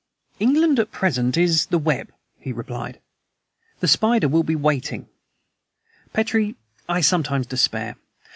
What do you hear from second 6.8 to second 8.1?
I sometimes despair.